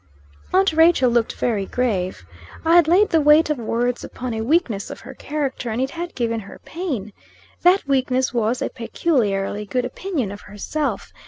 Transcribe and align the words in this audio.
Aunt 0.51 0.73
Rachel 0.73 1.11
looked 1.11 1.33
very 1.33 1.67
grave. 1.67 2.25
I 2.65 2.73
had 2.75 2.87
laid 2.87 3.11
the 3.11 3.21
weight 3.21 3.51
of 3.51 3.59
words 3.59 4.03
upon 4.03 4.33
a 4.33 4.41
weakness 4.41 4.89
of 4.89 5.01
her 5.01 5.13
character, 5.13 5.69
and 5.69 5.79
it 5.79 5.91
had 5.91 6.15
given 6.15 6.39
her 6.39 6.59
pain. 6.65 7.13
That 7.61 7.87
weakness 7.87 8.33
was 8.33 8.63
a 8.63 8.69
peculiarly 8.71 9.67
good 9.67 9.85
opinion 9.85 10.31
of 10.31 10.41
herself. 10.41 11.13